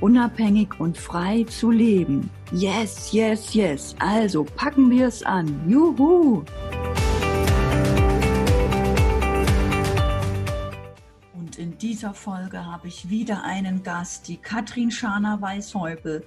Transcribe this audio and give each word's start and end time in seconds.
unabhängig 0.00 0.78
und 0.78 0.96
frei 0.96 1.44
zu 1.44 1.70
leben. 1.70 2.30
Yes, 2.52 3.12
yes, 3.12 3.54
yes. 3.54 3.96
Also 3.98 4.44
packen 4.44 4.90
wir 4.90 5.08
es 5.08 5.22
an. 5.22 5.68
Juhu! 5.68 6.44
Und 11.34 11.58
in 11.58 11.76
dieser 11.78 12.14
Folge 12.14 12.64
habe 12.64 12.88
ich 12.88 13.08
wieder 13.08 13.44
einen 13.44 13.82
Gast, 13.82 14.28
die 14.28 14.36
Katrin 14.36 14.90
Schana-Weißhäupel. 14.90 16.24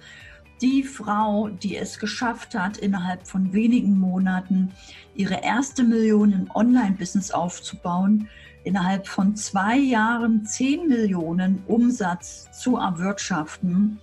Die 0.62 0.84
Frau, 0.84 1.48
die 1.48 1.78
es 1.78 2.00
geschafft 2.00 2.54
hat, 2.54 2.78
innerhalb 2.78 3.26
von 3.26 3.54
wenigen 3.54 3.98
Monaten 3.98 4.72
ihre 5.16 5.42
erste 5.42 5.84
Million 5.84 6.34
im 6.34 6.52
Online-Business 6.54 7.32
aufzubauen, 7.32 8.28
innerhalb 8.70 9.08
von 9.08 9.36
zwei 9.36 9.80
Jahren 9.80 10.46
10 10.46 10.88
Millionen 10.88 11.64
Umsatz 11.66 12.48
zu 12.52 12.78
erwirtschaften. 12.78 13.98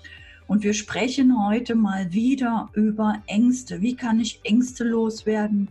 Und 0.48 0.64
wir 0.64 0.74
sprechen 0.74 1.46
heute 1.46 1.76
mal 1.76 2.12
wieder 2.12 2.68
über 2.72 3.22
Ängste. 3.28 3.80
Wie 3.80 3.94
kann 3.94 4.18
ich 4.18 4.40
Ängste 4.42 4.82
loswerden? 4.82 5.68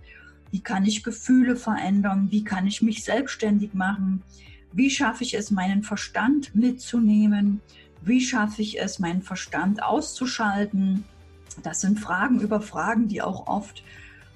Wie 0.49 0.61
kann 0.61 0.85
ich 0.85 1.03
Gefühle 1.03 1.57
verändern? 1.57 2.27
Wie 2.31 2.45
kann 2.45 2.67
ich 2.67 2.81
mich 2.81 3.03
selbstständig 3.03 3.73
machen? 3.73 4.23
Wie 4.71 4.89
schaffe 4.89 5.25
ich 5.25 5.33
es, 5.37 5.51
meinen 5.51 5.83
Verstand 5.83 6.55
mitzunehmen? 6.55 7.59
Wie 8.01 8.21
schaffe 8.21 8.61
ich 8.61 8.79
es, 8.79 8.99
meinen 8.99 9.23
Verstand 9.23 9.83
auszuschalten? 9.83 11.03
Das 11.63 11.81
sind 11.81 11.99
Fragen 11.99 12.39
über 12.39 12.61
Fragen, 12.61 13.09
die 13.09 13.21
auch 13.21 13.47
oft 13.47 13.83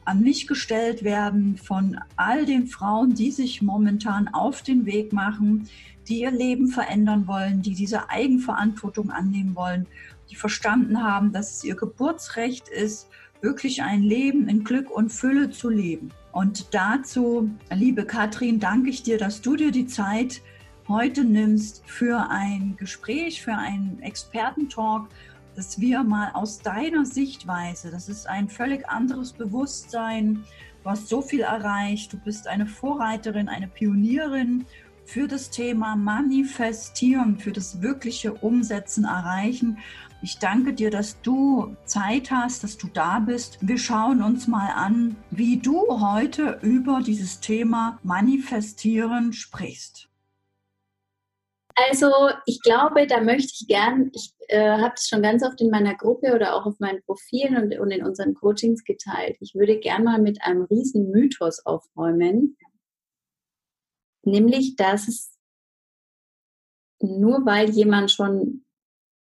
an 0.09 0.21
mich 0.21 0.47
gestellt 0.47 1.03
werden 1.03 1.55
von 1.55 1.99
all 2.15 2.43
den 2.47 2.65
Frauen, 2.65 3.13
die 3.13 3.29
sich 3.29 3.61
momentan 3.61 4.27
auf 4.27 4.63
den 4.63 4.88
Weg 4.88 5.13
machen, 5.13 5.69
die 6.07 6.21
ihr 6.21 6.31
Leben 6.31 6.67
verändern 6.67 7.27
wollen, 7.27 7.61
die 7.61 7.75
diese 7.75 8.09
Eigenverantwortung 8.09 9.11
annehmen 9.11 9.55
wollen, 9.55 9.85
die 10.31 10.35
verstanden 10.35 11.03
haben, 11.03 11.31
dass 11.31 11.57
es 11.57 11.63
ihr 11.63 11.75
Geburtsrecht 11.75 12.69
ist, 12.69 13.07
wirklich 13.41 13.83
ein 13.83 14.02
Leben 14.02 14.49
in 14.49 14.63
Glück 14.63 14.89
und 14.89 15.11
Fülle 15.11 15.52
zu 15.52 15.69
leben. 15.69 16.09
Und 16.31 16.73
dazu, 16.73 17.47
liebe 17.71 18.03
Katrin, 18.03 18.59
danke 18.59 18.89
ich 18.89 19.03
dir, 19.03 19.19
dass 19.19 19.41
du 19.41 19.55
dir 19.55 19.71
die 19.71 19.85
Zeit 19.85 20.41
heute 20.87 21.23
nimmst 21.23 21.83
für 21.85 22.31
ein 22.31 22.75
Gespräch, 22.77 23.43
für 23.43 23.53
einen 23.53 23.99
Expertentalk 24.02 25.07
dass 25.59 25.81
wir 25.81 26.03
mal 26.03 26.31
aus 26.35 26.59
deiner 26.59 27.05
Sichtweise, 27.05 27.91
das 27.91 28.07
ist 28.07 28.29
ein 28.29 28.47
völlig 28.47 28.88
anderes 28.88 29.33
Bewusstsein, 29.33 30.45
du 30.83 30.89
hast 30.89 31.09
so 31.09 31.21
viel 31.21 31.41
erreicht, 31.41 32.13
du 32.13 32.17
bist 32.17 32.47
eine 32.47 32.65
Vorreiterin, 32.65 33.49
eine 33.49 33.67
Pionierin 33.67 34.65
für 35.03 35.27
das 35.27 35.49
Thema 35.49 35.97
Manifestieren, 35.97 37.37
für 37.37 37.52
das 37.52 37.81
wirkliche 37.81 38.36
Umsetzen, 38.36 39.03
Erreichen. 39.03 39.80
Ich 40.21 40.39
danke 40.39 40.71
dir, 40.71 40.92
dass 40.92 41.20
du 41.23 41.76
Zeit 41.83 42.31
hast, 42.31 42.64
dass 42.64 42.77
du 42.77 42.87
da 42.87 43.20
bist. 43.20 43.58
Wir 43.59 43.77
schauen 43.77 44.23
uns 44.23 44.47
mal 44.47 44.70
an, 44.70 45.17
wie 45.30 45.58
du 45.58 45.99
heute 45.99 46.59
über 46.61 47.02
dieses 47.02 47.41
Thema 47.41 47.99
Manifestieren 48.03 49.33
sprichst. 49.33 50.08
Also 51.76 52.09
ich 52.45 52.61
glaube, 52.61 53.08
da 53.08 53.20
möchte 53.20 53.52
ich 53.59 53.67
gern, 53.67 54.09
ich 54.14 54.39
äh, 54.49 54.77
habe 54.77 54.95
es 54.95 55.08
schon 55.08 55.21
ganz 55.21 55.43
oft 55.43 55.61
in 55.61 55.70
meiner 55.70 55.95
Gruppe 55.95 56.33
oder 56.33 56.55
auch 56.55 56.65
auf 56.65 56.80
meinen 56.80 57.02
Profilen 57.04 57.55
und, 57.58 57.80
und 57.80 57.92
in 57.92 58.04
unseren 58.04 58.33
Coachings 58.33 58.83
geteilt. 58.83 59.37
Ich 59.39 59.54
würde 59.54 59.80
gern 59.80 60.04
mal 60.04 60.20
mit 60.20 60.42
einem 60.42 60.64
riesen 60.64 61.11
Mythos 61.11 61.65
aufräumen, 61.65 62.58
nämlich, 64.23 64.76
dass 64.76 65.08
es 65.08 65.38
nur 67.02 67.45
weil 67.45 67.70
jemand 67.70 68.11
schon 68.11 68.65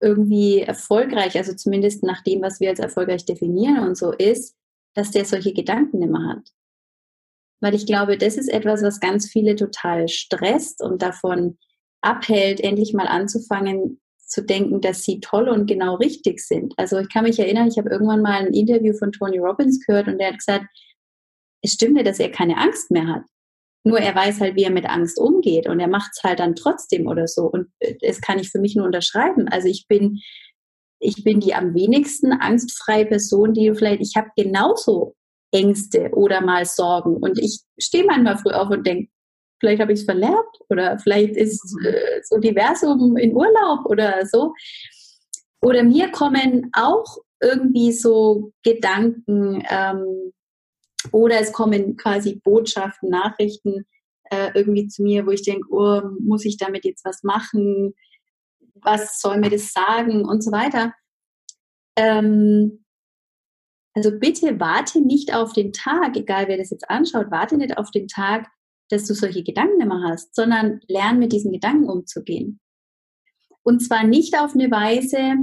irgendwie 0.01 0.61
erfolgreich, 0.61 1.37
also 1.37 1.55
zumindest 1.55 2.03
nach 2.03 2.23
dem, 2.23 2.43
was 2.43 2.61
wir 2.61 2.71
als 2.71 2.81
erfolgreich 2.81 3.25
definieren 3.25 3.79
und 3.87 3.97
so 3.97 4.13
ist, 4.13 4.57
dass 4.95 5.13
der 5.13 5.25
solche 5.25 5.55
Gedanken 5.55 6.03
immer 6.03 6.29
hat. 6.29 6.51
Weil 7.61 7.75
ich 7.75 7.87
glaube, 7.87 8.19
das 8.19 8.37
ist 8.37 8.49
etwas, 8.49 8.83
was 8.83 9.01
ganz 9.01 9.31
viele 9.31 9.57
total 9.57 10.09
stresst 10.09 10.83
und 10.83 11.01
davon 11.01 11.57
abhält, 12.03 12.61
endlich 12.61 12.93
mal 12.93 13.07
anzufangen 13.07 14.01
zu 14.27 14.43
denken, 14.43 14.81
dass 14.81 15.05
sie 15.05 15.21
toll 15.21 15.49
und 15.49 15.67
genau 15.67 15.97
richtig 15.97 16.41
sind. 16.41 16.75
Also 16.77 16.99
ich 16.99 17.09
kann 17.09 17.25
mich 17.25 17.39
erinnern, 17.39 17.69
ich 17.69 17.79
habe 17.79 17.91
irgendwann 17.91 18.23
mal 18.23 18.45
ein 18.45 18.55
Interview 18.55 18.95
von 18.95 19.13
Tony 19.13 19.39
Robbins 19.39 19.85
gehört 19.85 20.09
und 20.09 20.19
der 20.19 20.29
hat 20.29 20.39
gesagt, 20.39 20.67
es 21.63 21.73
stimmt 21.73 21.95
nicht, 21.95 22.07
dass 22.07 22.21
er 22.21 22.31
keine 22.31 22.59
Angst 22.59 22.91
mehr 22.91 23.07
hat. 23.07 23.23
Nur 23.85 23.99
er 23.99 24.15
weiß 24.15 24.41
halt, 24.41 24.57
wie 24.57 24.65
er 24.65 24.71
mit 24.71 24.89
Angst 24.89 25.19
umgeht 25.19 25.69
und 25.69 25.79
er 25.79 25.89
macht 25.89 26.13
es 26.15 26.23
halt 26.23 26.41
dann 26.41 26.55
trotzdem 26.55 27.07
oder 27.07 27.29
so. 27.29 27.45
Und 27.45 27.69
das 28.01 28.21
kann 28.21 28.39
ich 28.39 28.51
für 28.51 28.59
mich 28.59 28.77
nur 28.77 28.87
unterschreiben. 28.87 29.49
Also 29.49 29.69
ich 29.69 29.87
bin, 29.89 30.21
ich 31.01 31.23
bin 31.23 31.41
die 31.41 31.55
am 31.55 31.75
wenigsten 31.75 32.33
angstfreie 32.33 33.07
Person, 33.07 33.53
die 33.53 33.75
vielleicht, 33.75 34.01
ich 34.01 34.17
habe 34.17 34.29
genauso 34.37 35.15
Ängste 35.53 36.11
oder 36.13 36.41
mal 36.41 36.65
Sorgen. 36.65 37.17
Und 37.17 37.39
ich 37.39 37.61
stehe 37.79 38.05
manchmal 38.05 38.39
früh 38.39 38.53
auf 38.53 38.71
und 38.71 38.87
denke, 38.87 39.11
vielleicht 39.61 39.81
habe 39.81 39.93
ich 39.93 40.01
es 40.01 40.05
verlernt 40.05 40.61
oder 40.69 40.99
vielleicht 40.99 41.37
ist 41.37 41.77
mhm. 41.79 41.87
äh, 41.87 42.21
so 42.23 42.39
Diversum 42.39 43.17
in 43.17 43.35
Urlaub 43.35 43.87
oder 43.87 44.27
so. 44.27 44.55
Oder 45.63 45.83
mir 45.83 46.11
kommen 46.11 46.71
auch 46.75 47.19
irgendwie 47.41 47.93
so 47.93 48.53
Gedanken 48.63 49.63
ähm, 49.69 50.33
oder 51.13 51.41
es 51.41 51.53
kommen 51.53 51.97
quasi 51.97 52.41
Botschaften, 52.43 53.11
Nachrichten 53.11 53.87
äh, 54.31 54.51
irgendwie 54.55 54.89
zu 54.89 55.03
mir, 55.03 55.27
wo 55.27 55.31
ich 55.31 55.43
denke, 55.43 55.67
oh, 55.71 56.03
muss 56.21 56.45
ich 56.45 56.57
damit 56.57 56.85
jetzt 56.85 57.05
was 57.05 57.23
machen? 57.23 57.95
Was 58.75 59.21
soll 59.21 59.39
mir 59.39 59.51
das 59.51 59.73
sagen 59.73 60.25
und 60.27 60.43
so 60.43 60.51
weiter. 60.53 60.95
Ähm, 61.97 62.85
also 63.95 64.11
bitte 64.19 64.59
warte 64.59 65.01
nicht 65.01 65.35
auf 65.35 65.53
den 65.53 65.73
Tag, 65.73 66.17
egal 66.17 66.49
wer 66.49 66.59
das 66.59 66.71
jetzt 66.71 66.91
anschaut, 66.91 67.31
warte 67.31 67.57
nicht 67.57 67.79
auf 67.79 67.91
den 67.91 68.09
Tag, 68.09 68.49
dass 68.95 69.07
du 69.07 69.15
solche 69.15 69.43
Gedanken 69.43 69.81
immer 69.81 70.09
hast, 70.09 70.35
sondern 70.35 70.81
lern 70.89 71.19
mit 71.19 71.33
diesen 71.33 71.53
Gedanken 71.53 71.89
umzugehen. 71.89 72.61
Und 73.63 73.81
zwar 73.81 74.05
nicht 74.05 74.39
auf 74.39 74.55
eine 74.55 74.71
Weise, 74.71 75.37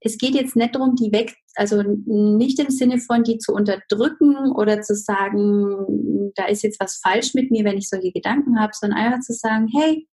es 0.00 0.18
geht 0.18 0.34
jetzt 0.34 0.56
nicht 0.56 0.74
darum, 0.74 0.94
die 0.94 1.12
weg, 1.12 1.36
also 1.54 1.82
nicht 1.82 2.58
im 2.60 2.70
Sinne 2.70 2.98
von 2.98 3.24
die 3.24 3.38
zu 3.38 3.52
unterdrücken 3.52 4.52
oder 4.52 4.82
zu 4.82 4.94
sagen, 4.94 6.32
da 6.34 6.46
ist 6.46 6.62
jetzt 6.62 6.80
was 6.80 7.00
falsch 7.02 7.34
mit 7.34 7.50
mir, 7.50 7.64
wenn 7.64 7.78
ich 7.78 7.88
solche 7.88 8.12
Gedanken 8.12 8.60
habe, 8.60 8.72
sondern 8.74 8.98
einfach 8.98 9.20
zu 9.20 9.32
sagen, 9.32 9.68
hey, 9.74 10.06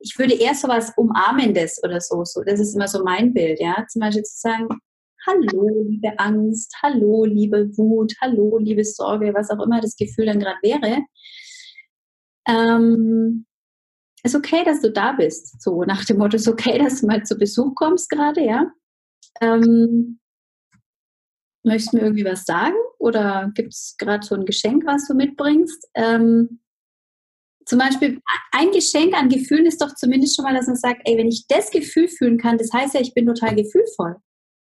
ich 0.00 0.18
würde 0.18 0.34
eher 0.34 0.54
so 0.54 0.66
was 0.66 0.92
Umarmendes 0.96 1.80
oder 1.84 2.00
so, 2.00 2.24
so. 2.24 2.42
Das 2.42 2.58
ist 2.58 2.74
immer 2.74 2.88
so 2.88 3.04
mein 3.04 3.32
Bild, 3.32 3.60
ja. 3.60 3.84
Zum 3.88 4.00
Beispiel 4.00 4.24
zu 4.24 4.40
sagen, 4.40 4.68
hallo, 5.26 5.68
liebe 5.86 6.18
Angst, 6.18 6.74
hallo, 6.82 7.24
liebe 7.24 7.68
Wut, 7.76 8.14
hallo, 8.20 8.58
liebe 8.58 8.84
Sorge, 8.84 9.32
was 9.34 9.50
auch 9.50 9.62
immer 9.62 9.80
das 9.80 9.96
Gefühl 9.96 10.26
dann 10.26 10.40
gerade 10.40 10.58
wäre 10.62 11.04
ähm, 12.50 13.46
ist 14.22 14.34
okay, 14.34 14.64
dass 14.64 14.80
du 14.80 14.92
da 14.92 15.12
bist. 15.12 15.62
So 15.62 15.84
nach 15.84 16.04
dem 16.04 16.18
Motto, 16.18 16.36
ist 16.36 16.48
okay, 16.48 16.78
dass 16.78 17.00
du 17.00 17.06
mal 17.06 17.22
zu 17.24 17.36
Besuch 17.36 17.74
kommst 17.74 18.10
gerade, 18.10 18.44
ja. 18.44 18.70
Ähm, 19.40 20.18
möchtest 21.64 21.92
du 21.92 21.98
mir 21.98 22.04
irgendwie 22.04 22.24
was 22.24 22.44
sagen? 22.44 22.76
Oder 22.98 23.50
gibt 23.54 23.72
es 23.72 23.94
gerade 23.98 24.26
so 24.26 24.34
ein 24.34 24.44
Geschenk, 24.44 24.84
was 24.86 25.06
du 25.06 25.14
mitbringst? 25.14 25.88
Ähm, 25.94 26.60
zum 27.66 27.78
Beispiel 27.78 28.20
ein 28.52 28.72
Geschenk 28.72 29.14
an 29.14 29.28
Gefühlen 29.28 29.66
ist 29.66 29.80
doch 29.80 29.94
zumindest 29.94 30.34
schon 30.34 30.44
mal, 30.44 30.54
dass 30.54 30.66
man 30.66 30.76
sagt, 30.76 31.02
ey, 31.04 31.16
wenn 31.16 31.28
ich 31.28 31.46
das 31.46 31.70
Gefühl 31.70 32.08
fühlen 32.08 32.36
kann, 32.36 32.58
das 32.58 32.72
heißt 32.72 32.94
ja, 32.94 33.00
ich 33.00 33.14
bin 33.14 33.26
total 33.26 33.54
gefühlvoll. 33.54 34.16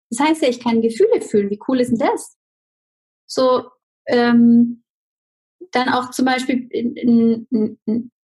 Das 0.09 0.19
heißt 0.19 0.43
ja, 0.43 0.49
ich 0.49 0.59
kann 0.59 0.81
Gefühle 0.81 1.21
fühlen. 1.21 1.49
Wie 1.49 1.59
cool 1.67 1.79
ist 1.79 1.89
denn 1.89 1.97
das? 1.97 2.37
So, 3.25 3.69
ähm, 4.07 4.82
dann 5.71 5.89
auch 5.89 6.11
zum 6.11 6.25
Beispiel 6.25 6.69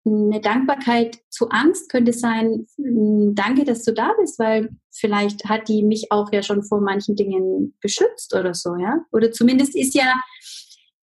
eine 0.04 0.40
Dankbarkeit 0.40 1.18
zu 1.30 1.48
Angst 1.50 1.90
könnte 1.90 2.12
sein, 2.12 2.66
danke, 2.76 3.64
dass 3.64 3.84
du 3.84 3.92
da 3.92 4.12
bist, 4.18 4.38
weil 4.38 4.70
vielleicht 4.92 5.44
hat 5.44 5.68
die 5.68 5.82
mich 5.82 6.10
auch 6.10 6.32
ja 6.32 6.42
schon 6.42 6.62
vor 6.62 6.80
manchen 6.80 7.16
Dingen 7.16 7.76
beschützt 7.80 8.34
oder 8.34 8.54
so, 8.54 8.76
ja. 8.76 9.00
Oder 9.12 9.30
zumindest 9.32 9.76
ist 9.76 9.94
ja, 9.94 10.14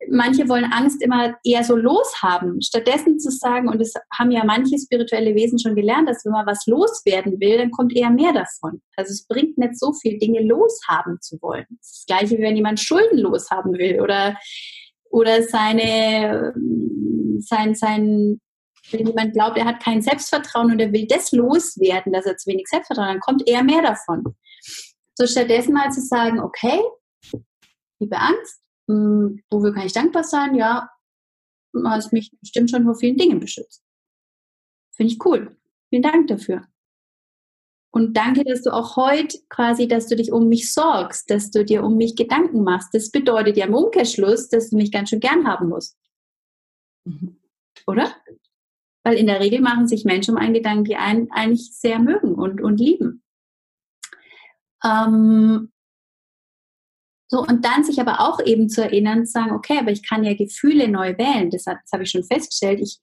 manche 0.09 0.47
wollen 0.49 0.65
Angst 0.65 1.01
immer 1.01 1.35
eher 1.43 1.63
so 1.63 1.75
loshaben, 1.75 2.61
stattdessen 2.61 3.19
zu 3.19 3.31
sagen, 3.31 3.69
und 3.69 3.79
das 3.79 3.93
haben 4.17 4.31
ja 4.31 4.43
manche 4.43 4.77
spirituelle 4.77 5.35
Wesen 5.35 5.59
schon 5.59 5.75
gelernt, 5.75 6.07
dass 6.09 6.23
wenn 6.25 6.31
man 6.31 6.45
was 6.45 6.65
loswerden 6.67 7.39
will, 7.39 7.57
dann 7.57 7.71
kommt 7.71 7.95
eher 7.95 8.09
mehr 8.09 8.33
davon. 8.33 8.81
Also 8.95 9.11
es 9.11 9.25
bringt 9.27 9.57
nicht 9.57 9.79
so 9.79 9.93
viel, 9.93 10.19
Dinge 10.19 10.41
loshaben 10.41 11.19
zu 11.21 11.37
wollen. 11.41 11.65
Das, 11.69 11.87
ist 11.87 12.07
das 12.07 12.17
gleiche, 12.17 12.37
wie 12.37 12.43
wenn 12.43 12.55
jemand 12.55 12.79
Schulden 12.79 13.17
loshaben 13.17 13.73
will 13.73 14.01
oder, 14.01 14.37
oder 15.15 15.43
seine, 15.43 16.53
sein, 17.39 17.73
sein, 17.73 18.41
wenn 18.91 19.07
jemand 19.07 19.31
glaubt, 19.31 19.57
er 19.57 19.63
hat 19.63 19.81
kein 19.81 20.01
Selbstvertrauen 20.01 20.73
und 20.73 20.79
er 20.79 20.91
will 20.91 21.07
das 21.07 21.31
loswerden, 21.31 22.11
dass 22.11 22.25
er 22.25 22.35
zu 22.35 22.49
wenig 22.51 22.67
Selbstvertrauen 22.67 23.07
hat, 23.07 23.13
dann 23.15 23.21
kommt 23.21 23.47
eher 23.47 23.63
mehr 23.63 23.81
davon. 23.81 24.35
So 25.17 25.25
stattdessen 25.25 25.73
mal 25.73 25.89
zu 25.89 26.01
sagen, 26.01 26.41
okay, 26.41 26.81
liebe 27.99 28.17
Angst, 28.17 28.61
hm, 28.89 29.41
wofür 29.49 29.73
kann 29.73 29.85
ich 29.85 29.93
dankbar 29.93 30.25
sein? 30.25 30.53
Ja, 30.53 30.89
du 31.71 31.87
hast 31.87 32.11
mich 32.11 32.29
bestimmt 32.41 32.69
schon 32.69 32.83
vor 32.83 32.95
vielen 32.95 33.15
Dingen 33.15 33.39
beschützt. 33.39 33.85
Finde 34.97 35.13
ich 35.13 35.25
cool. 35.25 35.57
Vielen 35.89 36.03
Dank 36.03 36.27
dafür. 36.27 36.67
Und 37.95 38.17
danke, 38.17 38.43
dass 38.43 38.61
du 38.61 38.73
auch 38.73 38.97
heute 38.97 39.37
quasi, 39.47 39.87
dass 39.87 40.07
du 40.07 40.17
dich 40.17 40.33
um 40.33 40.49
mich 40.49 40.73
sorgst, 40.73 41.29
dass 41.29 41.49
du 41.49 41.63
dir 41.63 41.81
um 41.81 41.95
mich 41.95 42.17
Gedanken 42.17 42.61
machst. 42.61 42.93
Das 42.93 43.09
bedeutet 43.09 43.55
ja 43.55 43.67
im 43.67 43.73
Umkehrschluss, 43.73 44.49
dass 44.49 44.69
du 44.69 44.75
mich 44.75 44.91
ganz 44.91 45.11
schön 45.11 45.21
gern 45.21 45.47
haben 45.47 45.69
musst. 45.69 45.97
Mhm. 47.05 47.37
Oder? 47.87 48.13
Weil 49.05 49.15
in 49.15 49.27
der 49.27 49.39
Regel 49.39 49.61
machen 49.61 49.87
sich 49.87 50.03
Menschen 50.03 50.35
um 50.35 50.41
einen 50.41 50.53
Gedanken, 50.53 50.83
die 50.83 50.97
einen 50.97 51.31
eigentlich 51.31 51.73
sehr 51.73 51.99
mögen 51.99 52.35
und, 52.35 52.59
und 52.59 52.81
lieben. 52.81 53.23
Ähm, 54.83 55.71
so, 57.29 57.43
und 57.43 57.63
dann 57.63 57.85
sich 57.85 58.01
aber 58.01 58.19
auch 58.19 58.41
eben 58.45 58.67
zu 58.67 58.83
erinnern, 58.83 59.25
zu 59.25 59.31
sagen, 59.31 59.51
okay, 59.51 59.77
aber 59.79 59.91
ich 59.91 60.05
kann 60.05 60.25
ja 60.25 60.33
Gefühle 60.33 60.89
neu 60.89 61.17
wählen. 61.17 61.49
Das, 61.49 61.63
das 61.63 61.91
habe 61.93 62.03
ich 62.03 62.09
schon 62.11 62.25
festgestellt. 62.25 62.81
Ich, 62.81 62.99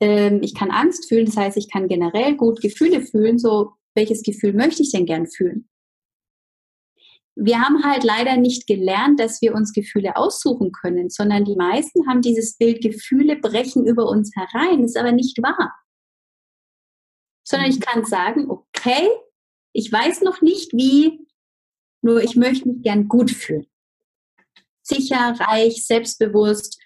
ähm, 0.00 0.42
ich 0.42 0.56
kann 0.56 0.72
Angst 0.72 1.08
fühlen, 1.08 1.26
das 1.26 1.36
heißt, 1.36 1.56
ich 1.56 1.70
kann 1.70 1.86
generell 1.86 2.34
gut 2.34 2.60
Gefühle 2.60 3.00
fühlen. 3.00 3.38
So, 3.38 3.74
welches 3.94 4.22
Gefühl 4.22 4.52
möchte 4.52 4.82
ich 4.82 4.92
denn 4.92 5.06
gern 5.06 5.26
fühlen? 5.26 5.68
Wir 7.36 7.60
haben 7.60 7.82
halt 7.82 8.04
leider 8.04 8.36
nicht 8.36 8.66
gelernt, 8.66 9.18
dass 9.18 9.42
wir 9.42 9.54
uns 9.54 9.72
Gefühle 9.72 10.16
aussuchen 10.16 10.70
können, 10.70 11.10
sondern 11.10 11.44
die 11.44 11.56
meisten 11.56 12.06
haben 12.08 12.20
dieses 12.20 12.56
Bild, 12.56 12.80
Gefühle 12.80 13.36
brechen 13.36 13.86
über 13.86 14.08
uns 14.08 14.30
herein. 14.36 14.82
Das 14.82 14.92
ist 14.92 14.96
aber 14.96 15.12
nicht 15.12 15.42
wahr. 15.42 15.74
Sondern 17.44 17.68
ich 17.68 17.78
mhm. 17.78 17.82
kann 17.82 18.04
sagen, 18.04 18.48
okay, 18.48 19.08
ich 19.72 19.90
weiß 19.90 20.22
noch 20.22 20.42
nicht, 20.42 20.72
wie, 20.72 21.26
nur 22.02 22.22
ich 22.22 22.36
möchte 22.36 22.68
mich 22.68 22.82
gern 22.82 23.08
gut 23.08 23.32
fühlen. 23.32 23.66
Sicher, 24.82 25.34
reich, 25.40 25.84
selbstbewusst, 25.84 26.80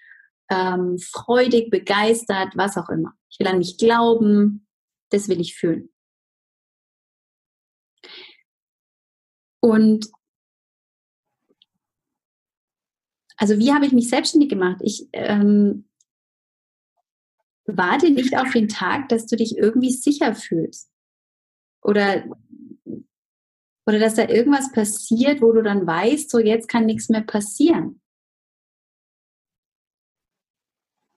ähm, 0.49 0.97
freudig, 0.97 1.69
begeistert, 1.69 2.53
was 2.55 2.75
auch 2.77 2.89
immer. 2.89 3.13
Ich 3.29 3.39
will 3.39 3.47
an 3.47 3.59
mich 3.59 3.77
glauben, 3.77 4.67
das 5.11 5.27
will 5.27 5.39
ich 5.39 5.55
fühlen. 5.55 5.91
Und 9.59 10.09
also 13.37 13.57
wie 13.57 13.73
habe 13.73 13.85
ich 13.85 13.93
mich 13.93 14.09
selbstständig 14.09 14.49
gemacht? 14.49 14.81
Ich 14.83 15.07
ähm, 15.13 15.89
warte 17.65 18.09
nicht 18.09 18.37
auf 18.37 18.51
den 18.51 18.67
Tag, 18.67 19.09
dass 19.09 19.25
du 19.25 19.35
dich 19.35 19.57
irgendwie 19.57 19.91
sicher 19.91 20.35
fühlst. 20.35 20.91
Oder 21.81 22.25
oder 23.89 23.97
dass 23.97 24.13
da 24.13 24.29
irgendwas 24.29 24.71
passiert, 24.71 25.41
wo 25.41 25.51
du 25.51 25.63
dann 25.63 25.87
weißt, 25.87 26.29
so 26.29 26.37
jetzt 26.37 26.67
kann 26.67 26.85
nichts 26.85 27.09
mehr 27.09 27.23
passieren. 27.23 27.99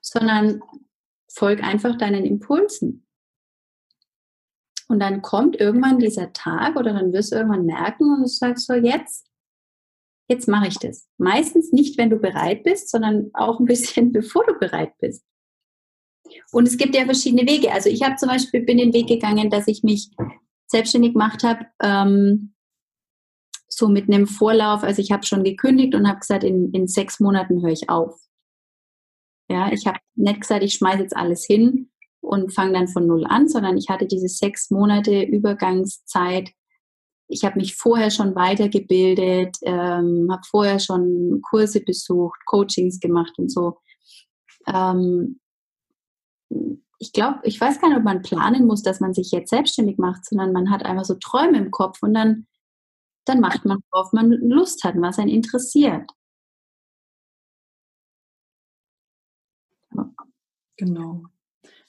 Sondern 0.01 0.59
folg 1.31 1.61
einfach 1.61 1.99
deinen 1.99 2.25
Impulsen. 2.25 3.05
Und 4.93 4.99
dann 4.99 5.23
kommt 5.23 5.59
irgendwann 5.59 5.97
dieser 5.97 6.33
Tag 6.33 6.75
oder 6.75 6.93
dann 6.93 7.13
wirst 7.13 7.31
du 7.31 7.37
irgendwann 7.37 7.65
merken 7.65 8.13
und 8.13 8.21
du 8.21 8.27
sagst 8.27 8.67
so, 8.67 8.73
jetzt, 8.75 9.25
jetzt 10.29 10.47
mache 10.47 10.67
ich 10.67 10.77
das. 10.77 11.07
Meistens 11.17 11.71
nicht, 11.71 11.97
wenn 11.97 12.11
du 12.11 12.17
bereit 12.17 12.63
bist, 12.63 12.91
sondern 12.91 13.31
auch 13.33 13.59
ein 13.59 13.65
bisschen 13.65 14.11
bevor 14.13 14.45
du 14.45 14.53
bereit 14.53 14.93
bist. 14.99 15.25
Und 16.51 16.67
es 16.67 16.77
gibt 16.77 16.95
ja 16.95 17.05
verschiedene 17.05 17.49
Wege. 17.49 17.71
Also 17.71 17.89
ich 17.89 18.03
habe 18.03 18.17
zum 18.17 18.29
Beispiel 18.29 18.61
bin 18.61 18.77
den 18.77 18.93
Weg 18.93 19.07
gegangen, 19.07 19.49
dass 19.49 19.67
ich 19.67 19.81
mich 19.81 20.11
selbstständig 20.67 21.13
gemacht 21.13 21.41
habe, 21.41 21.65
ähm, 21.81 22.53
so 23.67 23.87
mit 23.87 24.07
einem 24.07 24.27
Vorlauf, 24.27 24.83
also 24.83 25.01
ich 25.01 25.11
habe 25.11 25.25
schon 25.25 25.43
gekündigt 25.43 25.95
und 25.95 26.07
habe 26.07 26.19
gesagt, 26.19 26.43
in, 26.43 26.71
in 26.71 26.87
sechs 26.87 27.19
Monaten 27.19 27.63
höre 27.63 27.71
ich 27.71 27.89
auf. 27.89 28.21
Ja, 29.49 29.71
ich 29.71 29.87
habe 29.87 29.97
nicht 30.13 30.41
gesagt, 30.41 30.63
ich 30.63 30.75
schmeiße 30.75 31.01
jetzt 31.01 31.15
alles 31.15 31.45
hin 31.45 31.89
und 32.23 32.53
fange 32.53 32.73
dann 32.73 32.87
von 32.87 33.05
null 33.07 33.25
an, 33.25 33.47
sondern 33.47 33.77
ich 33.77 33.89
hatte 33.89 34.07
diese 34.07 34.27
sechs 34.27 34.71
Monate 34.71 35.21
Übergangszeit. 35.23 36.49
Ich 37.27 37.43
habe 37.45 37.59
mich 37.59 37.75
vorher 37.75 38.11
schon 38.11 38.35
weitergebildet, 38.35 39.57
ähm, 39.63 40.29
habe 40.31 40.41
vorher 40.49 40.79
schon 40.79 41.41
Kurse 41.49 41.81
besucht, 41.81 42.39
Coachings 42.45 42.99
gemacht 42.99 43.33
und 43.37 43.51
so. 43.51 43.77
Ähm, 44.67 45.39
ich 46.99 47.11
glaube, 47.11 47.39
ich 47.43 47.59
weiß 47.59 47.81
gar 47.81 47.89
nicht, 47.89 47.97
ob 47.97 48.03
man 48.03 48.21
planen 48.21 48.65
muss, 48.67 48.83
dass 48.83 48.99
man 48.99 49.13
sich 49.13 49.31
jetzt 49.31 49.49
selbstständig 49.49 49.97
macht, 49.97 50.25
sondern 50.25 50.53
man 50.53 50.69
hat 50.69 50.85
einfach 50.85 51.05
so 51.05 51.15
Träume 51.15 51.57
im 51.57 51.71
Kopf 51.71 52.01
und 52.01 52.13
dann 52.13 52.47
dann 53.25 53.39
macht 53.39 53.65
man, 53.65 53.79
worauf 53.91 54.11
man 54.13 54.31
Lust 54.31 54.83
hat, 54.83 54.95
was 54.97 55.19
einen 55.19 55.29
interessiert. 55.29 56.09
Genau. 60.77 61.23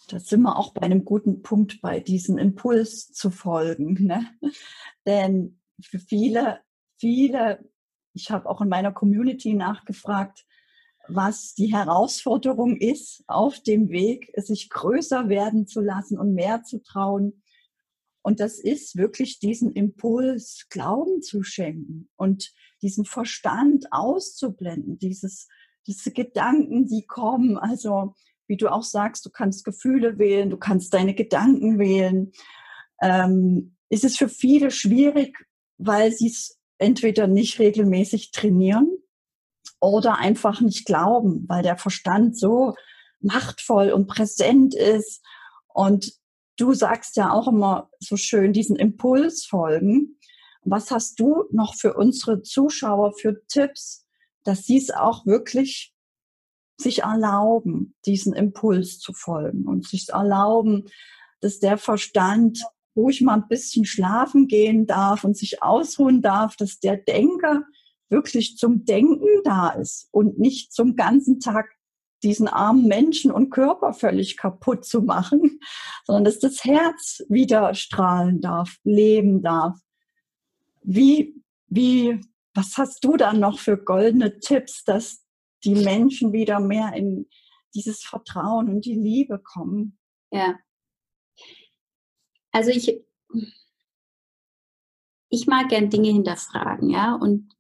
Da 0.09 0.21
sind 0.21 0.43
wir 0.43 0.57
auch 0.57 0.73
bei 0.73 0.83
einem 0.83 1.05
guten 1.05 1.43
Punkt, 1.43 1.81
bei 1.81 2.01
diesem 2.01 2.39
Impuls 2.39 3.13
zu 3.13 3.31
folgen. 3.31 4.05
Ne? 4.05 4.27
Denn 5.07 5.61
für 5.81 5.99
viele, 5.99 6.61
viele, 6.99 7.65
ich 8.13 8.31
habe 8.31 8.49
auch 8.49 8.61
in 8.61 8.69
meiner 8.69 8.93
Community 8.93 9.55
nachgefragt, 9.55 10.45
was 11.09 11.55
die 11.55 11.73
Herausforderung 11.73 12.77
ist, 12.77 13.25
auf 13.27 13.61
dem 13.61 13.91
Weg, 13.91 14.33
sich 14.37 14.71
größer 14.71 15.29
werden 15.29 15.67
zu 15.67 15.81
lassen 15.81 16.19
und 16.19 16.35
mehr 16.35 16.63
zu 16.63 16.83
trauen. 16.83 17.43
Und 18.23 18.41
das 18.41 18.59
ist 18.59 18.97
wirklich 18.97 19.39
diesen 19.39 19.73
Impuls 19.73 20.67
Glauben 20.71 21.21
zu 21.21 21.43
schenken 21.43 22.09
und 22.17 22.55
diesen 22.81 23.05
Verstand 23.05 23.87
auszublenden, 23.93 24.99
dieses, 24.99 25.49
diese 25.87 26.11
Gedanken, 26.11 26.87
die 26.87 27.05
kommen. 27.07 27.59
Also, 27.59 28.15
wie 28.47 28.57
du 28.57 28.71
auch 28.71 28.83
sagst, 28.83 29.25
du 29.27 29.31
kannst 29.31 29.65
Gefühle 29.65 30.19
wählen, 30.19 30.51
du 30.51 30.57
kannst 30.57 30.95
deine 30.95 31.15
Gedanken 31.15 31.79
wählen. 31.79 32.33
Ähm, 33.03 33.77
ist 33.89 34.05
es 34.05 34.17
für 34.17 34.29
viele 34.29 34.71
schwierig, 34.71 35.37
weil 35.79 36.13
sie 36.13 36.29
es 36.29 36.59
entweder 36.79 37.27
nicht 37.27 37.59
regelmäßig 37.59 38.33
trainieren 38.33 38.89
oder 39.81 40.19
einfach 40.19 40.61
nicht 40.61 40.87
glauben, 40.87 41.45
weil 41.49 41.63
der 41.63 41.77
Verstand 41.77 42.39
so 42.39 42.75
machtvoll 43.21 43.91
und 43.91 44.07
präsent 44.07 44.75
ist 44.75 45.23
und 45.69 46.13
du 46.57 46.73
sagst 46.73 47.17
ja 47.17 47.33
auch 47.33 47.49
immer 47.49 47.91
so 47.99 48.17
schön 48.17 48.53
diesen 48.53 48.77
Impuls 48.77 49.45
folgen. 49.45 50.19
Was 50.63 50.91
hast 50.91 51.21
du 51.21 51.45
noch 51.51 51.75
für 51.75 51.95
unsere 51.95 52.43
Zuschauer 52.43 53.13
für 53.19 53.45
Tipps, 53.49 54.07
dass 54.45 54.65
sie 54.65 54.79
es 54.79 54.91
auch 54.91 55.27
wirklich 55.27 55.94
sich 56.77 57.03
erlauben, 57.03 57.95
diesen 58.07 58.33
Impuls 58.35 58.99
zu 58.99 59.13
folgen 59.13 59.67
und 59.67 59.87
sich 59.87 60.09
erlauben, 60.09 60.87
dass 61.41 61.59
der 61.61 61.79
Verstand 61.79 62.65
ruhig 62.97 63.21
mal 63.21 63.35
ein 63.35 63.49
bisschen 63.49 63.85
schlafen 63.85 64.49
gehen 64.49 64.87
darf 64.87 65.25
und 65.25 65.37
sich 65.37 65.63
ausruhen 65.63 66.23
darf, 66.23 66.57
dass 66.57 66.79
der 66.79 66.97
Denker 66.97 67.65
wirklich 68.09 68.57
zum 68.57 68.85
Denken 68.85 69.43
da 69.45 69.71
ist 69.71 70.09
und 70.13 70.39
nicht 70.39 70.73
zum 70.73 70.95
ganzen 70.95 71.41
Tag 71.41 71.67
diesen 72.23 72.49
armen 72.49 72.87
Menschen 72.87 73.31
und 73.31 73.51
Körper 73.51 73.93
völlig 73.93 74.37
kaputt 74.37 74.85
zu 74.85 75.03
machen, 75.03 75.61
sondern 76.05 76.25
dass 76.25 76.39
das 76.39 76.65
Herz 76.65 77.23
wieder 77.29 77.75
strahlen 77.75 78.41
darf, 78.41 78.77
leben 78.83 79.43
darf. 79.43 79.79
Wie, 80.83 81.43
wie, 81.67 82.21
was 82.55 82.79
hast 82.79 83.05
du 83.05 83.17
dann 83.17 83.41
noch 83.41 83.59
für 83.59 83.77
goldene 83.77 84.39
Tipps, 84.39 84.85
dass 84.85 85.24
die 85.65 85.75
Menschen 85.75 86.33
wieder 86.33 86.61
mehr 86.61 86.93
in 86.95 87.27
dieses 87.75 88.03
Vertrauen 88.03 88.69
und 88.69 88.85
die 88.85 88.95
Liebe 88.95 89.39
kommen? 89.39 89.99
Ja. 90.31 90.59
Also 92.53 92.71
ich, 92.71 93.01
ich 95.29 95.47
mag 95.47 95.69
gern 95.69 95.91
Dinge 95.91 96.11
hinterfragen, 96.11 96.91
ja, 96.91 97.15
und 97.15 97.55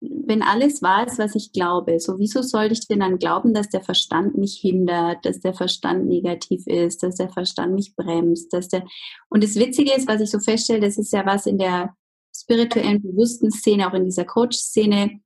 wenn 0.00 0.42
alles 0.42 0.82
wahr 0.82 1.06
ist, 1.06 1.18
was 1.18 1.34
ich 1.34 1.52
glaube, 1.52 1.98
so 1.98 2.18
wieso 2.18 2.42
sollte 2.42 2.74
ich 2.74 2.86
denn 2.86 3.00
dann 3.00 3.18
glauben, 3.18 3.52
dass 3.52 3.68
der 3.68 3.82
Verstand 3.82 4.36
mich 4.36 4.58
hindert, 4.60 5.24
dass 5.24 5.40
der 5.40 5.54
Verstand 5.54 6.06
negativ 6.06 6.66
ist, 6.66 7.02
dass 7.02 7.16
der 7.16 7.30
Verstand 7.30 7.74
mich 7.74 7.96
bremst, 7.96 8.52
dass 8.52 8.68
der 8.68 8.84
und 9.28 9.42
das 9.42 9.56
Witzige 9.56 9.92
ist, 9.92 10.06
was 10.06 10.20
ich 10.20 10.30
so 10.30 10.38
feststelle, 10.38 10.80
das 10.80 10.98
ist 10.98 11.12
ja 11.12 11.26
was 11.26 11.46
in 11.46 11.58
der 11.58 11.96
spirituellen 12.34 13.02
bewussten 13.02 13.50
Szene, 13.50 13.88
auch 13.88 13.94
in 13.94 14.04
dieser 14.04 14.24
Coach-Szene, 14.24 15.20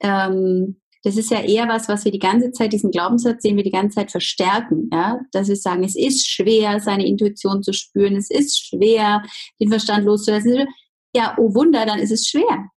ähm, 0.00 0.80
das 1.04 1.16
ist 1.16 1.30
ja 1.30 1.40
eher 1.40 1.68
was, 1.68 1.88
was 1.88 2.04
wir 2.04 2.12
die 2.12 2.18
ganze 2.18 2.50
Zeit, 2.50 2.72
diesen 2.72 2.90
Glaubenssatz 2.90 3.42
sehen 3.42 3.56
wir 3.56 3.64
die 3.64 3.70
ganze 3.70 3.96
Zeit 3.96 4.10
verstärken, 4.10 4.90
ja, 4.92 5.20
dass 5.32 5.48
wir 5.48 5.56
sagen, 5.56 5.84
es 5.84 5.96
ist 5.96 6.28
schwer, 6.28 6.80
seine 6.80 7.06
Intuition 7.06 7.62
zu 7.62 7.72
spüren, 7.72 8.16
es 8.16 8.30
ist 8.30 8.58
schwer, 8.58 9.22
den 9.60 9.68
Verstand 9.70 10.04
loszulassen. 10.04 10.66
Ja, 11.14 11.36
oh 11.38 11.54
Wunder, 11.54 11.86
dann 11.86 12.00
ist 12.00 12.10
es 12.10 12.26
schwer. 12.26 12.68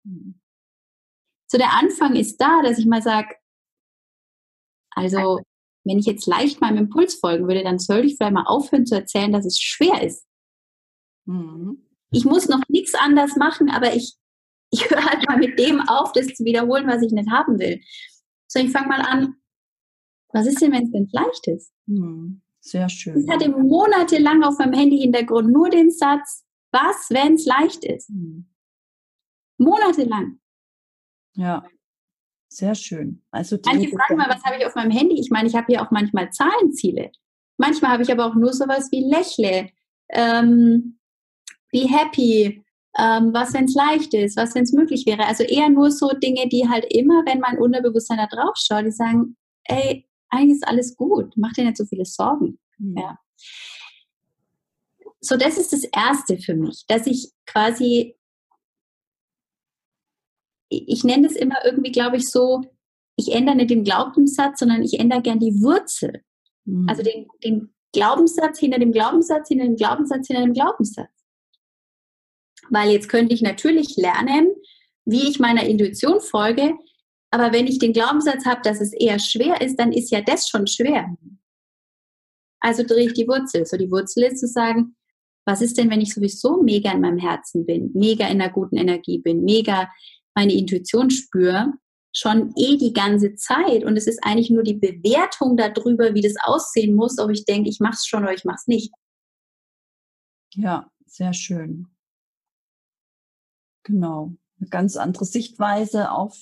So 1.47 1.57
der 1.57 1.73
Anfang 1.73 2.15
ist 2.15 2.37
da, 2.37 2.61
dass 2.61 2.77
ich 2.77 2.85
mal 2.85 3.01
sage, 3.01 3.35
also 4.91 5.39
wenn 5.83 5.99
ich 5.99 6.05
jetzt 6.05 6.27
leicht 6.27 6.61
meinem 6.61 6.77
Impuls 6.77 7.15
folgen 7.15 7.47
würde, 7.47 7.63
dann 7.63 7.79
sollte 7.79 8.07
ich 8.07 8.17
vielleicht 8.17 8.33
mal 8.33 8.45
aufhören 8.45 8.85
zu 8.85 8.95
erzählen, 8.95 9.31
dass 9.31 9.45
es 9.45 9.59
schwer 9.59 10.03
ist. 10.03 10.25
Mhm. 11.25 11.87
Ich 12.11 12.25
muss 12.25 12.47
noch 12.47 12.61
nichts 12.67 12.93
anders 12.93 13.35
machen, 13.35 13.69
aber 13.69 13.95
ich, 13.95 14.15
ich 14.71 14.89
höre 14.89 15.03
halt 15.03 15.27
mal 15.27 15.37
mit 15.37 15.59
dem 15.59 15.81
auf, 15.81 16.11
das 16.13 16.27
zu 16.27 16.43
wiederholen, 16.43 16.87
was 16.87 17.01
ich 17.01 17.11
nicht 17.11 17.29
haben 17.29 17.59
will. 17.59 17.81
So, 18.47 18.59
ich 18.59 18.71
fange 18.71 18.87
mal 18.87 19.01
an. 19.01 19.35
Was 20.33 20.47
ist 20.47 20.61
denn, 20.61 20.71
wenn 20.71 20.85
es 20.85 20.91
denn 20.91 21.09
leicht 21.11 21.47
ist? 21.47 21.73
Mhm. 21.85 22.41
Sehr 22.61 22.89
schön. 22.89 23.23
Ich 23.23 23.29
hatte 23.29 23.49
monatelang 23.49 24.43
auf 24.43 24.57
meinem 24.59 24.73
Handy-Hintergrund 24.73 25.51
nur 25.51 25.69
den 25.69 25.89
Satz, 25.91 26.45
was, 26.71 27.09
wenn 27.09 27.33
es 27.33 27.45
leicht 27.45 27.83
ist? 27.83 28.09
Mhm. 28.09 28.47
Monatelang. 29.57 30.39
Ja. 31.33 31.63
Sehr 32.47 32.75
schön. 32.75 33.23
Also 33.31 33.57
Manche 33.65 33.89
fragen 33.89 34.17
mal, 34.17 34.29
was 34.29 34.43
habe 34.43 34.57
ich 34.57 34.65
auf 34.65 34.75
meinem 34.75 34.91
Handy? 34.91 35.19
Ich 35.19 35.29
meine, 35.29 35.47
ich 35.47 35.55
habe 35.55 35.67
hier 35.67 35.81
auch 35.81 35.91
manchmal 35.91 36.31
Zahlenziele. 36.31 37.11
Manchmal 37.57 37.91
habe 37.91 38.03
ich 38.03 38.11
aber 38.11 38.25
auch 38.25 38.35
nur 38.35 38.53
sowas 38.53 38.89
wie 38.91 39.05
Lächle, 39.05 39.69
ähm, 40.09 40.99
be 41.71 41.87
happy, 41.87 42.61
ähm, 42.97 43.33
was, 43.33 43.53
wenn 43.53 43.65
es 43.65 43.75
leicht 43.75 44.13
ist, 44.13 44.37
was, 44.37 44.53
wenn 44.55 44.63
es 44.63 44.73
möglich 44.73 45.05
wäre. 45.05 45.25
Also 45.25 45.43
eher 45.43 45.69
nur 45.69 45.91
so 45.91 46.09
Dinge, 46.09 46.47
die 46.49 46.67
halt 46.67 46.85
immer, 46.89 47.23
wenn 47.25 47.39
mein 47.39 47.57
Unterbewusstsein 47.57 48.17
da 48.17 48.27
drauf 48.27 48.55
schaut, 48.55 48.85
die 48.85 48.91
sagen, 48.91 49.37
ey, 49.65 50.07
eigentlich 50.29 50.57
ist 50.57 50.67
alles 50.67 50.95
gut, 50.95 51.33
mach 51.35 51.53
dir 51.53 51.65
nicht 51.65 51.77
so 51.77 51.85
viele 51.85 52.05
Sorgen. 52.05 52.59
Mhm. 52.77 52.97
Ja. 52.97 53.17
So, 55.19 55.37
das 55.37 55.57
ist 55.57 55.71
das 55.71 55.83
Erste 55.83 56.37
für 56.37 56.55
mich, 56.55 56.85
dass 56.87 57.05
ich 57.05 57.31
quasi 57.45 58.15
ich 60.71 61.03
nenne 61.03 61.27
es 61.27 61.35
immer 61.35 61.57
irgendwie, 61.65 61.91
glaube 61.91 62.17
ich, 62.17 62.29
so, 62.29 62.61
ich 63.17 63.33
ändere 63.33 63.55
nicht 63.55 63.69
den 63.69 63.83
Glaubenssatz, 63.83 64.59
sondern 64.59 64.81
ich 64.81 64.99
ändere 64.99 65.21
gern 65.21 65.39
die 65.39 65.61
Wurzel. 65.61 66.23
Mhm. 66.65 66.87
Also 66.87 67.03
den, 67.03 67.27
den 67.43 67.73
Glaubenssatz 67.93 68.59
hinter 68.59 68.79
dem 68.79 68.93
Glaubenssatz, 68.93 69.49
hinter 69.49 69.65
dem 69.65 69.75
Glaubenssatz, 69.75 70.27
hinter 70.27 70.43
dem 70.43 70.53
Glaubenssatz. 70.53 71.09
Weil 72.71 72.91
jetzt 72.91 73.09
könnte 73.09 73.35
ich 73.35 73.41
natürlich 73.41 73.97
lernen, 73.97 74.47
wie 75.05 75.29
ich 75.29 75.39
meiner 75.39 75.65
Intuition 75.65 76.21
folge, 76.21 76.73
aber 77.29 77.53
wenn 77.53 77.67
ich 77.67 77.79
den 77.79 77.93
Glaubenssatz 77.93 78.45
habe, 78.45 78.61
dass 78.63 78.81
es 78.81 78.93
eher 78.93 79.19
schwer 79.19 79.61
ist, 79.61 79.77
dann 79.77 79.93
ist 79.93 80.11
ja 80.11 80.21
das 80.21 80.49
schon 80.49 80.67
schwer. 80.67 81.15
Also 82.59 82.83
drehe 82.83 83.07
ich 83.07 83.13
die 83.13 83.27
Wurzel. 83.27 83.65
So 83.65 83.77
die 83.77 83.91
Wurzel 83.91 84.23
ist 84.23 84.39
zu 84.39 84.47
sagen, 84.47 84.95
was 85.45 85.61
ist 85.61 85.77
denn, 85.77 85.89
wenn 85.89 86.01
ich 86.01 86.13
sowieso 86.13 86.61
mega 86.61 86.91
in 86.91 87.01
meinem 87.01 87.17
Herzen 87.17 87.65
bin, 87.65 87.91
mega 87.93 88.27
in 88.27 88.41
einer 88.41 88.51
guten 88.51 88.77
Energie 88.77 89.19
bin, 89.19 89.43
mega 89.43 89.89
meine 90.35 90.53
Intuition 90.53 91.09
spüre, 91.09 91.73
schon 92.13 92.53
eh 92.57 92.77
die 92.77 92.93
ganze 92.93 93.35
Zeit. 93.35 93.83
Und 93.83 93.97
es 93.97 94.07
ist 94.07 94.19
eigentlich 94.23 94.49
nur 94.49 94.63
die 94.63 94.75
Bewertung 94.75 95.57
darüber, 95.57 96.13
wie 96.13 96.21
das 96.21 96.35
aussehen 96.43 96.95
muss, 96.95 97.17
ob 97.17 97.31
ich 97.31 97.45
denke, 97.45 97.69
ich 97.69 97.79
mache 97.79 97.95
es 97.95 98.05
schon 98.05 98.23
oder 98.23 98.33
ich 98.33 98.45
mache 98.45 98.57
es 98.59 98.67
nicht. 98.67 98.93
Ja, 100.53 100.91
sehr 101.05 101.33
schön. 101.33 101.87
Genau. 103.83 104.33
Eine 104.59 104.69
ganz 104.69 104.95
andere 104.95 105.25
Sichtweise 105.25 106.11
auf 106.11 106.37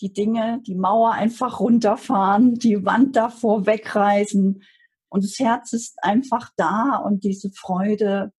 die 0.00 0.12
Dinge, 0.12 0.60
die 0.66 0.74
Mauer 0.74 1.12
einfach 1.12 1.60
runterfahren, 1.60 2.56
die 2.56 2.84
Wand 2.84 3.16
davor 3.16 3.66
wegreißen. 3.66 4.62
Und 5.08 5.24
das 5.24 5.38
Herz 5.38 5.72
ist 5.72 5.96
einfach 6.02 6.50
da 6.56 6.96
und 6.96 7.24
diese 7.24 7.50
Freude 7.50 8.32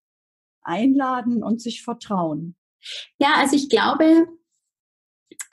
einladen 0.61 1.43
und 1.43 1.61
sich 1.61 1.83
vertrauen. 1.83 2.55
Ja, 3.17 3.35
also 3.37 3.55
ich 3.55 3.69
glaube, 3.69 4.27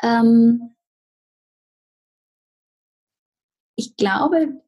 ähm, 0.02 0.74
ich 3.76 3.96
glaube, 3.96 4.62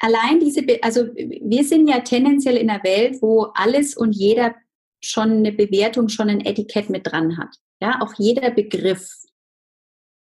allein 0.00 0.40
diese, 0.40 0.62
also 0.82 1.06
wir 1.14 1.64
sind 1.64 1.88
ja 1.88 2.00
tendenziell 2.00 2.56
in 2.56 2.70
einer 2.70 2.82
Welt, 2.82 3.20
wo 3.20 3.50
alles 3.54 3.96
und 3.96 4.12
jeder 4.12 4.54
schon 5.02 5.30
eine 5.30 5.52
Bewertung, 5.52 6.08
schon 6.08 6.28
ein 6.28 6.44
Etikett 6.44 6.90
mit 6.90 7.06
dran 7.06 7.38
hat. 7.38 7.56
Ja, 7.80 8.00
auch 8.02 8.14
jeder 8.18 8.50
Begriff. 8.50 9.08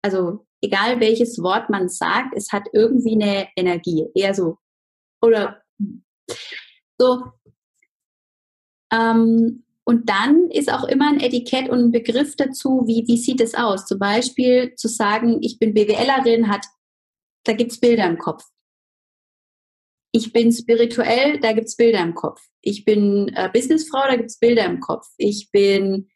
Also 0.02 0.46
egal 0.60 1.00
welches 1.00 1.40
Wort 1.42 1.70
man 1.70 1.88
sagt, 1.88 2.34
es 2.36 2.52
hat 2.52 2.64
irgendwie 2.72 3.14
eine 3.14 3.48
Energie. 3.56 4.06
Eher 4.14 4.34
so. 4.34 4.58
Oder 5.22 5.62
so. 6.98 7.24
Ähm, 8.92 9.64
und 9.84 10.08
dann 10.08 10.50
ist 10.50 10.72
auch 10.72 10.84
immer 10.84 11.08
ein 11.08 11.20
Etikett 11.20 11.68
und 11.68 11.78
ein 11.78 11.92
Begriff 11.92 12.36
dazu, 12.36 12.84
wie, 12.86 13.06
wie 13.06 13.18
sieht 13.18 13.40
es 13.40 13.54
aus? 13.54 13.84
Zum 13.86 13.98
Beispiel 13.98 14.74
zu 14.76 14.88
sagen, 14.88 15.42
ich 15.42 15.58
bin 15.58 15.74
BWLerin, 15.74 16.48
hat, 16.48 16.64
da 17.44 17.52
gibt's 17.52 17.78
Bilder 17.78 18.06
im 18.06 18.18
Kopf. 18.18 18.44
Ich 20.16 20.32
bin 20.32 20.52
spirituell, 20.52 21.40
da 21.40 21.52
gibt's 21.52 21.74
Bilder 21.74 22.00
im 22.00 22.14
Kopf. 22.14 22.40
Ich 22.60 22.84
bin 22.84 23.32
äh, 23.34 23.50
Businessfrau, 23.52 24.06
da 24.06 24.14
gibt's 24.14 24.38
Bilder 24.38 24.64
im 24.64 24.78
Kopf. 24.78 25.08
Ich 25.16 25.50
bin 25.50 26.08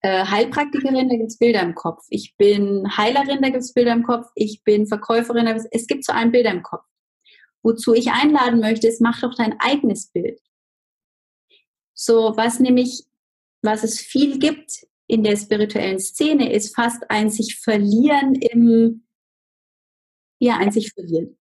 äh, 0.00 0.24
Heilpraktikerin, 0.24 1.10
da 1.10 1.14
gibt's 1.14 1.36
Bilder 1.36 1.60
im 1.60 1.74
Kopf. 1.74 2.06
Ich 2.08 2.36
bin 2.38 2.88
Heilerin, 2.96 3.42
da 3.42 3.50
gibt's 3.50 3.74
Bilder 3.74 3.92
im 3.92 4.02
Kopf. 4.02 4.30
Ich 4.34 4.64
bin 4.64 4.86
Verkäuferin, 4.86 5.44
da 5.44 5.52
gibt's, 5.52 5.68
es 5.72 5.86
gibt 5.86 6.06
so 6.06 6.12
ein 6.12 6.32
Bilder 6.32 6.52
im 6.52 6.62
Kopf. 6.62 6.86
Wozu 7.62 7.92
ich 7.92 8.10
einladen 8.10 8.60
möchte, 8.60 8.88
ist, 8.88 9.02
mach 9.02 9.20
doch 9.20 9.34
dein 9.34 9.60
eigenes 9.60 10.10
Bild. 10.10 10.40
So, 11.92 12.34
was 12.34 12.60
nämlich, 12.60 13.04
was 13.60 13.84
es 13.84 14.00
viel 14.00 14.38
gibt 14.38 14.86
in 15.06 15.22
der 15.22 15.36
spirituellen 15.36 15.98
Szene, 15.98 16.50
ist 16.50 16.74
fast 16.74 17.10
ein 17.10 17.28
sich 17.28 17.58
verlieren 17.58 18.36
im, 18.36 19.06
ja, 20.38 20.56
ein 20.56 20.72
sich 20.72 20.94
verlieren. 20.94 21.37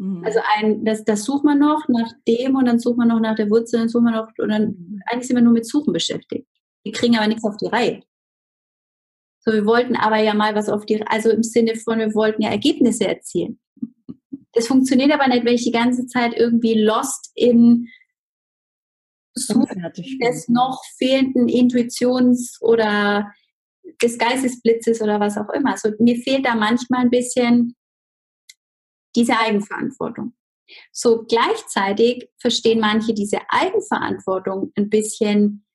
Mhm. 0.00 0.24
Also 0.24 0.40
ein, 0.56 0.84
das, 0.84 1.04
das 1.04 1.24
sucht 1.24 1.44
man 1.44 1.58
noch 1.58 1.86
nach 1.88 2.10
dem 2.26 2.56
und 2.56 2.64
dann 2.64 2.78
sucht 2.78 2.96
man 2.96 3.08
noch 3.08 3.20
nach 3.20 3.36
der 3.36 3.50
Wurzel, 3.50 3.80
dann 3.80 3.88
sucht 3.90 4.04
man 4.04 4.14
noch, 4.14 4.28
und 4.38 4.48
dann 4.48 5.00
eigentlich 5.06 5.26
sind 5.26 5.36
wir 5.36 5.42
nur 5.42 5.52
mit 5.52 5.66
Suchen 5.66 5.92
beschäftigt. 5.92 6.48
Wir 6.82 6.92
kriegen 6.92 7.16
aber 7.16 7.26
nichts 7.26 7.44
auf 7.44 7.58
die 7.58 7.66
Reihe. 7.66 8.02
So, 9.40 9.52
wir 9.52 9.66
wollten 9.66 9.96
aber 9.96 10.16
ja 10.16 10.32
mal 10.32 10.54
was 10.54 10.70
auf 10.70 10.86
die, 10.86 11.06
also 11.06 11.30
im 11.30 11.42
Sinne 11.42 11.76
von, 11.76 11.98
wir 11.98 12.14
wollten 12.14 12.42
ja 12.42 12.48
Ergebnisse 12.50 13.06
erzielen. 13.06 13.60
Das 14.52 14.66
funktioniert 14.66 15.12
aber 15.12 15.28
nicht, 15.28 15.44
wenn 15.44 15.54
ich 15.54 15.64
die 15.64 15.70
ganze 15.70 16.06
Zeit 16.06 16.34
irgendwie 16.34 16.80
lost 16.80 17.30
in 17.34 17.88
Suchen 19.34 19.86
des 20.22 20.48
noch 20.48 20.82
fehlenden 20.96 21.48
Intuitions- 21.48 22.60
oder 22.60 23.30
des 24.02 24.18
Geistesblitzes 24.18 25.02
oder 25.02 25.20
was 25.20 25.36
auch 25.36 25.50
immer. 25.50 25.72
Also 25.72 25.90
mir 25.98 26.16
fehlt 26.16 26.46
da 26.46 26.54
manchmal 26.54 27.02
ein 27.02 27.10
bisschen 27.10 27.76
diese 29.16 29.38
Eigenverantwortung. 29.38 30.34
So 30.92 31.24
gleichzeitig 31.24 32.28
verstehen 32.38 32.80
manche 32.80 33.12
diese 33.12 33.38
Eigenverantwortung 33.48 34.72
ein 34.76 34.88
bisschen 34.88 35.66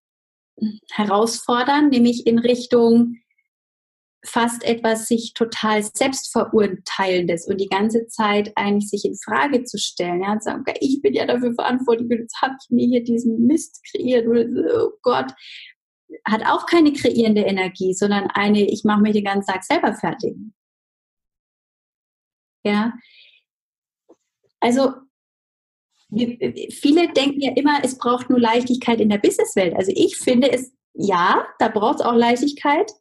herausfordern, 0.92 1.89
nämlich 1.89 2.25
in 2.25 2.39
Richtung, 2.39 3.18
fast 4.27 4.63
etwas 4.63 5.08
sich 5.08 5.34
total 5.34 5.84
selbstverurteilendes 5.84 7.48
und 7.48 7.62
die 7.62 7.68
ganze 7.68 8.08
Zeit 8.08 8.51
eigentlich 8.56 8.89
sich 8.89 9.06
in 9.06 9.15
Frage 9.15 9.63
zu 9.63 9.77
stellen. 9.77 10.22
Ja, 10.22 10.32
und 10.34 10.44
sagen, 10.44 10.62
okay, 10.62 10.77
ich 10.82 11.01
bin 11.01 11.13
ja 11.13 11.25
dafür 11.25 11.54
verantwortlich 11.54 12.10
jetzt 12.10 12.42
habe 12.42 12.56
ich 12.60 12.70
mir 12.70 12.88
hier 12.88 13.04
diesen 13.04 13.46
Mist 13.46 13.82
kreiert. 13.92 14.25
Oh 14.27 14.92
Gott, 15.01 15.32
hat 16.25 16.46
auch 16.46 16.65
keine 16.65 16.94
kreierende 16.94 17.42
Energie, 17.42 17.94
sondern 17.94 18.27
eine, 18.32 18.65
ich 18.70 18.84
mache 18.84 19.01
mich 19.01 19.13
den 19.13 19.25
ganzen 19.25 19.51
Tag 19.51 19.63
selber 19.63 19.94
fertig. 19.94 20.36
Ja, 22.63 22.94
also 24.60 24.92
viele 26.72 27.12
denken 27.14 27.42
ja 27.42 27.52
immer, 27.56 27.80
es 27.84 27.98
braucht 27.98 28.30
nur 28.30 28.40
Leichtigkeit 28.40 29.02
in 29.02 29.10
der 29.10 29.18
Businesswelt. 29.18 29.76
Also 29.76 29.92
ich 29.96 30.18
finde 30.18 30.52
es, 30.52 30.72
ja, 30.94 31.46
da 31.60 31.68
braucht 31.68 32.00
es 32.00 32.06
auch 32.06 32.14
Leichtigkeit, 32.14 32.92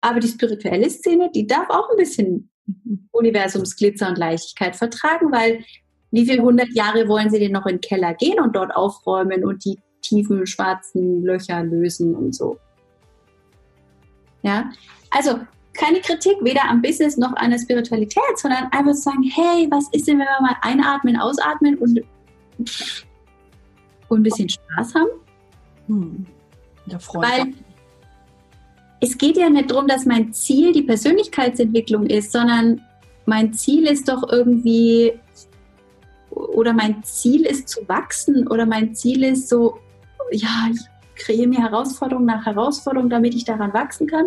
aber 0.00 0.20
die 0.20 0.28
spirituelle 0.28 0.90
Szene, 0.90 1.30
die 1.34 1.46
darf 1.46 1.68
auch 1.68 1.90
ein 1.90 1.96
bisschen 1.96 2.50
Universumsglitzer 3.12 4.08
und 4.08 4.18
Leichtigkeit 4.18 4.76
vertragen, 4.76 5.30
weil 5.32 5.64
wie 6.10 6.26
viele 6.26 6.42
hundert 6.42 6.70
Jahre 6.74 7.06
wollen 7.08 7.30
sie 7.30 7.38
denn 7.38 7.52
noch 7.52 7.66
in 7.66 7.76
den 7.76 7.80
Keller 7.80 8.14
gehen 8.14 8.40
und 8.40 8.56
dort 8.56 8.74
aufräumen 8.74 9.44
und 9.44 9.64
die 9.64 9.78
tiefen 10.02 10.46
schwarzen 10.46 11.22
Löcher 11.22 11.62
lösen 11.62 12.14
und 12.14 12.34
so? 12.34 12.58
Ja, 14.42 14.70
also 15.10 15.38
keine 15.80 16.00
Kritik 16.00 16.36
weder 16.42 16.68
am 16.68 16.82
Business 16.82 17.16
noch 17.16 17.34
an 17.36 17.50
der 17.50 17.58
Spiritualität, 17.58 18.36
sondern 18.36 18.64
einfach 18.70 18.94
sagen, 18.94 19.22
hey, 19.22 19.66
was 19.70 19.88
ist 19.92 20.06
denn, 20.06 20.18
wenn 20.18 20.26
wir 20.26 20.42
mal 20.42 20.56
einatmen, 20.60 21.16
ausatmen 21.16 21.78
und, 21.78 22.02
und 24.08 24.20
ein 24.20 24.22
bisschen 24.22 24.48
Spaß 24.48 24.94
haben? 24.94 25.08
Hm. 25.86 26.26
Ja, 26.86 26.98
Weil 27.14 27.54
es 29.00 29.16
geht 29.16 29.38
ja 29.38 29.48
nicht 29.48 29.70
darum, 29.70 29.86
dass 29.86 30.04
mein 30.04 30.34
Ziel 30.34 30.72
die 30.72 30.82
Persönlichkeitsentwicklung 30.82 32.06
ist, 32.06 32.32
sondern 32.32 32.82
mein 33.24 33.54
Ziel 33.54 33.86
ist 33.86 34.08
doch 34.08 34.30
irgendwie, 34.30 35.18
oder 36.30 36.74
mein 36.74 37.02
Ziel 37.04 37.46
ist 37.46 37.68
zu 37.70 37.88
wachsen, 37.88 38.46
oder 38.48 38.66
mein 38.66 38.94
Ziel 38.94 39.24
ist 39.24 39.48
so, 39.48 39.78
ja, 40.30 40.68
ich 40.70 40.80
kreiere 41.14 41.46
mir 41.46 41.60
Herausforderung 41.60 42.26
nach 42.26 42.44
Herausforderung, 42.44 43.08
damit 43.08 43.34
ich 43.34 43.44
daran 43.44 43.72
wachsen 43.72 44.06
kann. 44.06 44.26